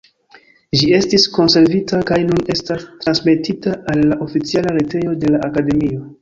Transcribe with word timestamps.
Ĝi 0.79 0.87
estis 0.99 1.25
konservita 1.35 1.99
kaj 2.11 2.17
nun 2.29 2.41
estas 2.53 2.87
transmetita 3.03 3.75
al 3.95 4.03
la 4.13 4.19
oficiala 4.29 4.75
retejo 4.79 5.15
de 5.27 5.33
la 5.37 5.45
Akademio. 5.51 6.03